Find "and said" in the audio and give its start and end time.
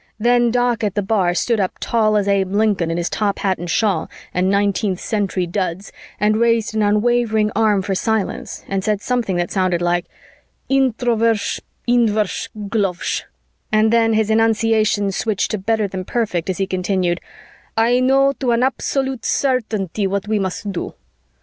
8.67-9.01